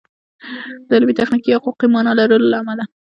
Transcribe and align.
د 0.87 0.89
علمي، 0.95 1.13
تخنیکي 1.19 1.49
یا 1.51 1.59
حقوقي 1.59 1.87
مانا 1.93 2.11
لرلو 2.17 2.47
له 2.51 2.57
امله 2.61 2.83